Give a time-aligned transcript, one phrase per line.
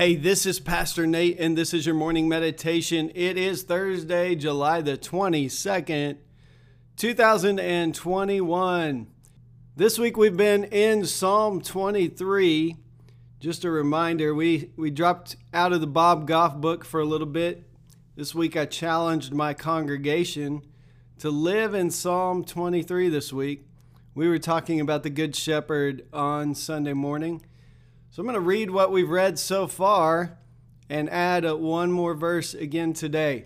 [0.00, 3.12] Hey, this is Pastor Nate, and this is your morning meditation.
[3.14, 6.16] It is Thursday, July the 22nd,
[6.96, 9.06] 2021.
[9.76, 12.76] This week we've been in Psalm 23.
[13.40, 17.26] Just a reminder, we, we dropped out of the Bob Goff book for a little
[17.26, 17.68] bit.
[18.16, 20.62] This week I challenged my congregation
[21.18, 23.66] to live in Psalm 23 this week.
[24.14, 27.42] We were talking about the Good Shepherd on Sunday morning.
[28.12, 30.36] So I'm going to read what we've read so far
[30.88, 33.44] and add uh, one more verse again today.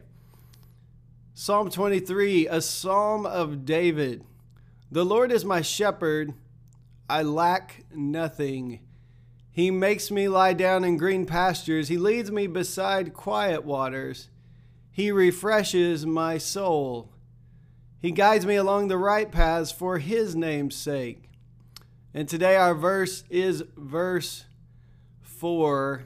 [1.34, 4.24] Psalm 23, a psalm of David.
[4.91, 6.33] The Lord is my shepherd,
[7.11, 8.80] I lack nothing.
[9.50, 14.31] He makes me lie down in green pastures, He leads me beside quiet waters.
[14.91, 17.12] He refreshes my soul.
[18.00, 21.28] He guides me along the right paths for His name's sake.
[22.14, 24.47] And today our verse is verse
[25.45, 26.05] for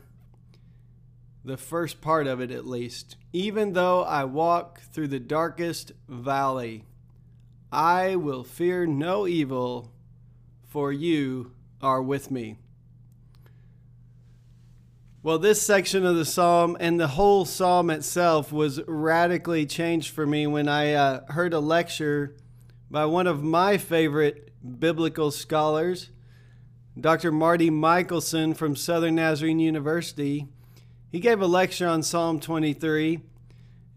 [1.44, 3.14] the first part of it at least.
[3.32, 6.86] Even though I walk through the darkest valley,
[7.70, 9.92] I will fear no evil,
[10.66, 12.56] for you are with me.
[15.22, 20.26] Well, this section of the psalm and the whole psalm itself was radically changed for
[20.26, 22.34] me when I uh, heard a lecture
[22.90, 24.50] by one of my favorite
[24.80, 26.10] biblical scholars,
[27.00, 27.30] Dr.
[27.30, 30.48] Marty Michelson from Southern Nazarene University.
[31.12, 33.20] He gave a lecture on Psalm 23,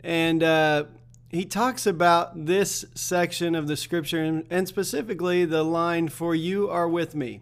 [0.03, 0.83] and uh,
[1.29, 6.69] he talks about this section of the scripture, and, and specifically the line, For you
[6.69, 7.41] are with me.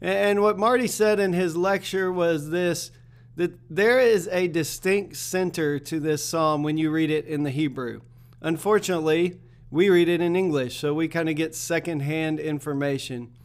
[0.00, 2.90] And what Marty said in his lecture was this
[3.36, 7.50] that there is a distinct center to this psalm when you read it in the
[7.50, 8.00] Hebrew.
[8.40, 9.38] Unfortunately,
[9.70, 13.35] we read it in English, so we kind of get secondhand information.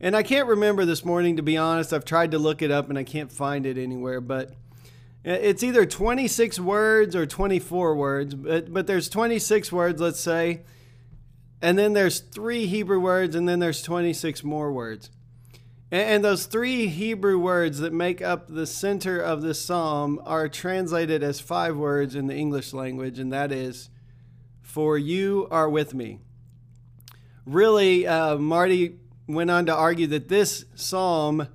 [0.00, 1.92] And I can't remember this morning, to be honest.
[1.92, 4.54] I've tried to look it up and I can't find it anywhere, but
[5.22, 10.62] it's either 26 words or 24 words, but, but there's 26 words, let's say,
[11.60, 15.10] and then there's three Hebrew words, and then there's 26 more words.
[15.90, 20.48] And, and those three Hebrew words that make up the center of this psalm are
[20.48, 23.90] translated as five words in the English language, and that is,
[24.62, 26.20] For you are with me.
[27.44, 29.00] Really, uh, Marty
[29.34, 31.48] went on to argue that this psalm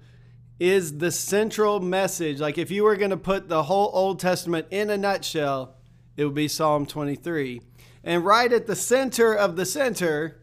[0.60, 2.40] is the central message.
[2.40, 5.76] Like if you were going to put the whole Old Testament in a nutshell,
[6.16, 7.62] it would be Psalm 23.
[8.04, 10.40] And right at the center of the center,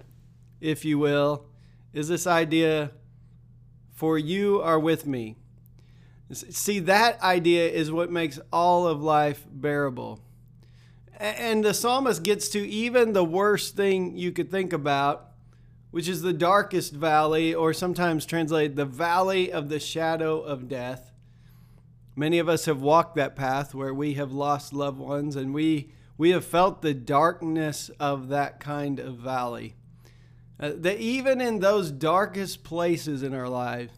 [0.60, 1.47] if you will,
[1.92, 2.92] is this idea
[3.94, 5.37] for you are with me.
[6.32, 10.21] See, that idea is what makes all of life bearable.
[11.19, 15.31] And the psalmist gets to even the worst thing you could think about
[15.92, 21.12] which is the darkest valley, or sometimes translated the valley of the shadow of death.
[22.16, 25.92] Many of us have walked that path where we have lost loved ones, and we,
[26.19, 29.76] we have felt the darkness of that kind of valley.
[30.58, 33.92] Uh, that even in those darkest places in our lives,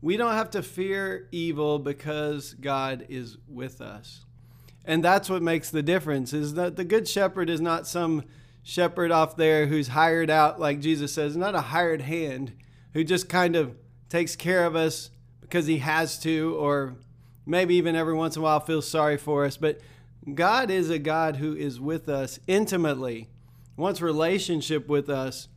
[0.00, 4.24] we don't have to fear evil because God is with us.
[4.84, 8.24] And that's what makes the difference is that the good shepherd is not some
[8.62, 12.52] shepherd off there who's hired out, like Jesus says, not a hired hand
[12.94, 13.74] who just kind of
[14.08, 16.96] takes care of us because he has to, or
[17.44, 19.56] maybe even every once in a while feels sorry for us.
[19.56, 19.80] But
[20.34, 23.28] God is a God who is with us intimately,
[23.76, 25.48] wants relationship with us,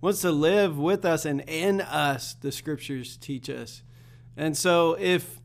[0.00, 3.82] wants to live with us and in us, the scriptures teach us.
[4.36, 5.40] And so if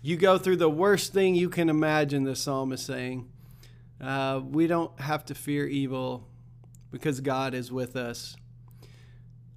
[0.00, 3.28] you go through the worst thing you can imagine, the psalm is saying,
[4.00, 6.28] uh, we don't have to fear evil
[6.90, 8.36] because God is with us.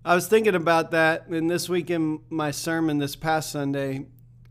[0.04, 4.08] I was thinking about that, and this week in my sermon this past Sunday,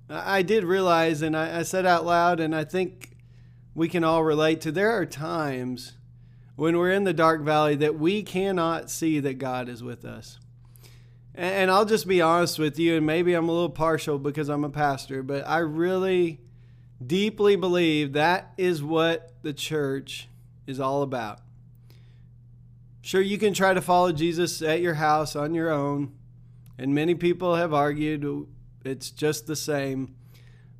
[0.08, 3.16] I did realize, and I, I said out loud, and I think
[3.74, 5.94] we can all relate to there are times
[6.54, 10.38] when we're in the dark valley that we cannot see that God is with us.
[11.34, 14.48] And, and I'll just be honest with you, and maybe I'm a little partial because
[14.48, 16.40] I'm a pastor, but I really
[17.04, 20.28] deeply believe that is what the church
[20.66, 21.40] is all about.
[23.02, 26.12] Sure, you can try to follow Jesus at your house on your own,
[26.78, 28.46] and many people have argued
[28.84, 30.14] it's just the same.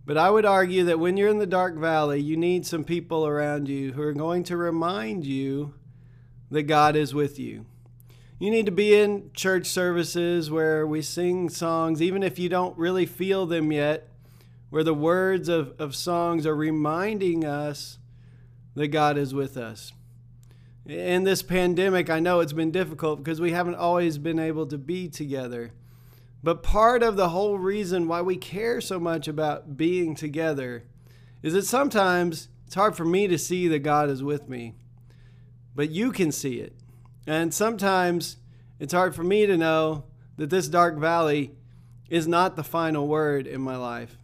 [0.06, 3.26] But I would argue that when you're in the dark valley, you need some people
[3.26, 5.74] around you who are going to remind you
[6.50, 7.64] that God is with you.
[8.38, 12.76] You need to be in church services where we sing songs, even if you don't
[12.76, 14.08] really feel them yet,
[14.70, 17.98] where the words of, of songs are reminding us
[18.74, 19.92] that God is with us.
[20.86, 24.78] In this pandemic, I know it's been difficult because we haven't always been able to
[24.78, 25.72] be together.
[26.42, 30.84] But part of the whole reason why we care so much about being together
[31.42, 34.74] is that sometimes it's hard for me to see that God is with me,
[35.74, 36.74] but you can see it.
[37.26, 38.36] And sometimes
[38.78, 40.04] it's hard for me to know
[40.36, 41.52] that this dark valley
[42.08, 44.16] is not the final word in my life,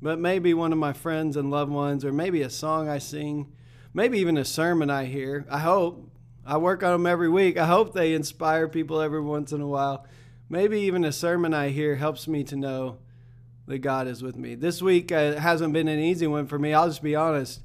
[0.00, 3.52] but maybe one of my friends and loved ones, or maybe a song I sing,
[3.94, 5.46] maybe even a sermon I hear.
[5.50, 6.10] I hope.
[6.44, 7.56] I work on them every week.
[7.56, 10.06] I hope they inspire people every once in a while.
[10.48, 12.98] Maybe even a sermon I hear helps me to know
[13.66, 14.54] that God is with me.
[14.54, 16.72] This week uh, hasn't been an easy one for me.
[16.72, 17.62] I'll just be honest.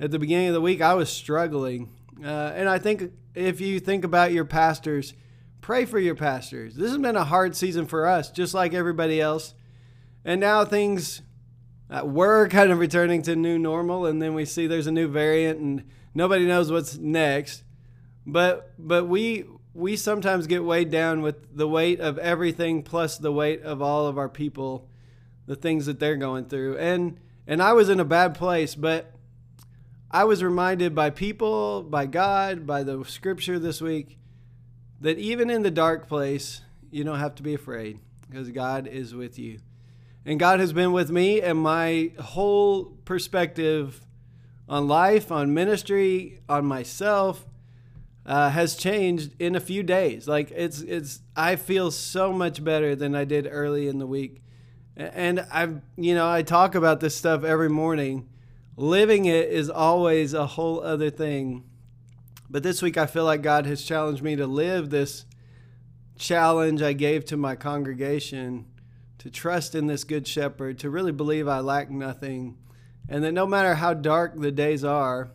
[0.00, 1.90] At the beginning of the week, I was struggling.
[2.24, 5.12] Uh, and I think if you think about your pastors,
[5.60, 6.74] pray for your pastors.
[6.74, 9.54] This has been a hard season for us, just like everybody else.
[10.24, 11.20] And now things
[11.92, 15.08] uh, were kind of returning to new normal, and then we see there's a new
[15.08, 15.84] variant, and
[16.14, 17.62] nobody knows what's next.
[18.26, 19.44] But but we
[19.74, 24.06] we sometimes get weighed down with the weight of everything plus the weight of all
[24.06, 24.88] of our people,
[25.46, 26.78] the things that they're going through.
[26.78, 29.12] And and I was in a bad place, but
[30.10, 34.18] I was reminded by people, by God, by the scripture this week
[35.00, 37.98] that even in the dark place, you don't have to be afraid
[38.28, 39.58] because God is with you.
[40.24, 44.00] And God has been with me and my whole perspective
[44.68, 47.44] on life, on ministry, on myself
[48.24, 50.28] uh, has changed in a few days.
[50.28, 54.42] Like it's it's I feel so much better than I did early in the week,
[54.96, 58.28] and I've you know I talk about this stuff every morning.
[58.76, 61.64] Living it is always a whole other thing.
[62.48, 65.24] But this week I feel like God has challenged me to live this
[66.16, 68.66] challenge I gave to my congregation
[69.22, 72.58] to trust in this good shepherd, to really believe I lack nothing,
[73.08, 75.30] and that no matter how dark the days are,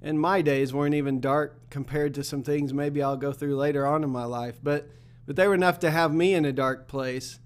[0.00, 3.84] and my days weren't even dark compared to some things maybe I'll go through later
[3.84, 4.88] on in my life, but
[5.26, 7.40] but they were enough to have me in a dark place.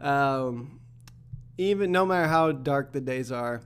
[0.00, 0.80] Um,
[1.58, 3.60] even no matter how dark the days are,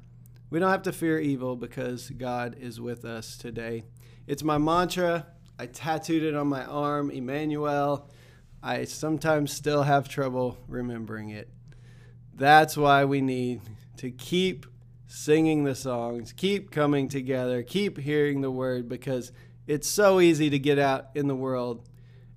[0.51, 3.85] we don't have to fear evil because God is with us today.
[4.27, 5.29] It's my mantra.
[5.57, 8.11] I tattooed it on my arm, Emmanuel.
[8.61, 11.49] I sometimes still have trouble remembering it.
[12.35, 13.61] That's why we need
[13.99, 14.67] to keep
[15.07, 19.33] singing the songs, keep coming together, keep hearing the word because
[19.67, 21.89] it's so easy to get out in the world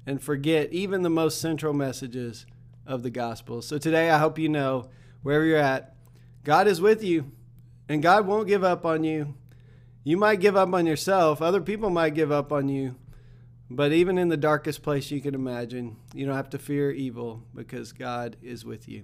[0.05, 2.45] and forget even the most central messages
[2.85, 3.61] of the gospel.
[3.61, 4.89] So today, I hope you know
[5.21, 5.95] wherever you're at,
[6.43, 7.31] God is with you
[7.87, 9.35] and God won't give up on you.
[10.03, 12.95] You might give up on yourself, other people might give up on you.
[13.69, 17.43] But even in the darkest place you can imagine, you don't have to fear evil
[17.55, 19.03] because God is with you.